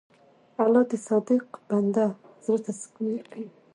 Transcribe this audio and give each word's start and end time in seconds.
الله 0.63 0.83
د 0.91 0.93
صادق 1.07 1.45
بنده 1.69 2.05
زړه 2.45 2.59
ته 2.65 2.71
سکون 2.79 3.07
ورکوي. 3.11 3.47